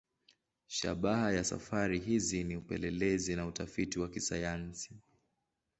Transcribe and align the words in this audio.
Shabaha 0.67 1.31
ya 1.31 1.43
safari 1.43 1.99
hizi 1.99 2.43
ni 2.43 2.55
upelelezi 2.57 3.35
na 3.35 3.45
utafiti 3.47 3.99
wa 3.99 4.09
kisayansi. 4.09 4.95